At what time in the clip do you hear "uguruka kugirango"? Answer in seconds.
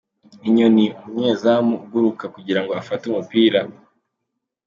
1.85-2.71